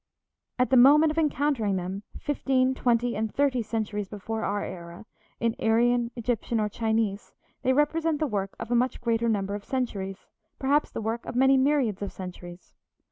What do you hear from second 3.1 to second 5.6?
and thirty centuries before our era, in